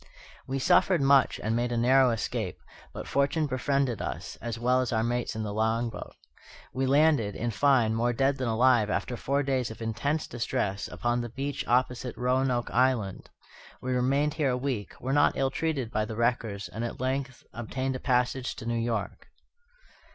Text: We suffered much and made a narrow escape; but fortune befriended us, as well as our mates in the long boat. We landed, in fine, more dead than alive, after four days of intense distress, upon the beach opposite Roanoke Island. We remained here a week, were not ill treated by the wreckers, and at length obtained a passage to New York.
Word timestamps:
We 0.47 0.57
suffered 0.57 0.99
much 0.99 1.39
and 1.43 1.55
made 1.55 1.71
a 1.71 1.77
narrow 1.77 2.09
escape; 2.09 2.59
but 2.91 3.07
fortune 3.07 3.45
befriended 3.45 4.01
us, 4.01 4.35
as 4.41 4.57
well 4.57 4.81
as 4.81 4.91
our 4.91 5.03
mates 5.03 5.35
in 5.35 5.43
the 5.43 5.53
long 5.53 5.91
boat. 5.91 6.15
We 6.73 6.87
landed, 6.87 7.35
in 7.35 7.51
fine, 7.51 7.93
more 7.93 8.11
dead 8.11 8.37
than 8.37 8.47
alive, 8.47 8.89
after 8.89 9.15
four 9.15 9.43
days 9.43 9.69
of 9.69 9.79
intense 9.79 10.25
distress, 10.25 10.87
upon 10.87 11.21
the 11.21 11.29
beach 11.29 11.63
opposite 11.67 12.17
Roanoke 12.17 12.71
Island. 12.71 13.29
We 13.79 13.93
remained 13.93 14.33
here 14.33 14.49
a 14.49 14.57
week, 14.57 14.99
were 14.99 15.13
not 15.13 15.37
ill 15.37 15.51
treated 15.51 15.91
by 15.91 16.05
the 16.05 16.15
wreckers, 16.15 16.67
and 16.67 16.83
at 16.83 16.99
length 16.99 17.43
obtained 17.53 17.95
a 17.95 17.99
passage 17.99 18.55
to 18.55 18.65
New 18.65 18.79
York. 18.79 19.27